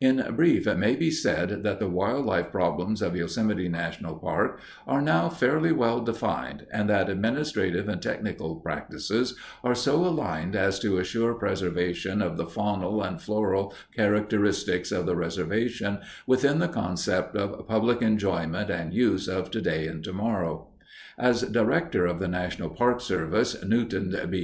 In 0.00 0.24
brief, 0.36 0.68
it 0.68 0.78
may 0.78 0.94
be 0.94 1.10
said 1.10 1.64
that 1.64 1.80
the 1.80 1.88
wildlife 1.88 2.52
problems 2.52 3.02
of 3.02 3.16
Yosemite 3.16 3.68
National 3.68 4.14
Park 4.14 4.60
are 4.86 5.02
now 5.02 5.28
fairly 5.28 5.72
well 5.72 6.00
defined 6.00 6.68
and 6.72 6.88
that 6.88 7.08
administrative 7.10 7.88
and 7.88 8.00
technical 8.00 8.54
practices 8.60 9.34
are 9.64 9.74
so 9.74 9.96
aligned 10.04 10.54
as 10.54 10.78
to 10.78 10.98
assure 10.98 11.34
preservation 11.34 12.22
of 12.22 12.36
the 12.36 12.46
faunal 12.46 13.02
and 13.04 13.20
floral 13.20 13.74
characteristics 13.92 14.92
of 14.92 15.04
the 15.04 15.16
reservation 15.16 15.98
within 16.28 16.60
the 16.60 16.68
concept 16.68 17.34
of 17.36 17.66
"public 17.66 18.02
enjoyment 18.02 18.70
and 18.70 18.94
use" 18.94 19.26
of 19.28 19.50
today 19.50 19.88
and 19.88 20.04
tomorrow. 20.04 20.68
As 21.18 21.42
Director 21.42 22.06
of 22.06 22.20
the 22.20 22.28
National 22.28 22.70
Park 22.70 23.00
Service, 23.00 23.56
Newton 23.64 24.14
B. 24.30 24.40